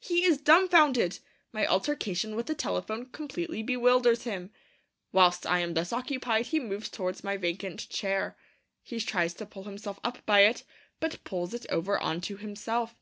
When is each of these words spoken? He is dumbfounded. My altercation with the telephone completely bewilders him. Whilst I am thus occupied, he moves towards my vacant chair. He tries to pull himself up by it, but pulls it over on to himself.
He 0.00 0.24
is 0.24 0.40
dumbfounded. 0.40 1.20
My 1.52 1.64
altercation 1.64 2.34
with 2.34 2.46
the 2.46 2.56
telephone 2.56 3.06
completely 3.10 3.62
bewilders 3.62 4.24
him. 4.24 4.50
Whilst 5.12 5.46
I 5.46 5.60
am 5.60 5.74
thus 5.74 5.92
occupied, 5.92 6.46
he 6.46 6.58
moves 6.58 6.88
towards 6.88 7.22
my 7.22 7.36
vacant 7.36 7.88
chair. 7.88 8.36
He 8.82 8.98
tries 8.98 9.32
to 9.34 9.46
pull 9.46 9.62
himself 9.62 10.00
up 10.02 10.26
by 10.26 10.40
it, 10.40 10.64
but 10.98 11.22
pulls 11.22 11.54
it 11.54 11.66
over 11.70 11.96
on 12.00 12.20
to 12.22 12.36
himself. 12.36 12.96